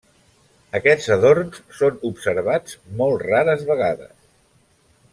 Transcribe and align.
Aquests 0.79 1.09
adorns 1.15 1.59
són 1.81 2.01
observats 2.11 2.75
molt 3.03 3.27
rares 3.29 3.65
vegades. 3.71 4.15